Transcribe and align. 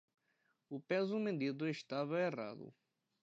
O 0.67 0.79
peso 0.79 1.19
medido 1.19 1.67
estava 1.69 2.19
errado 2.19 2.73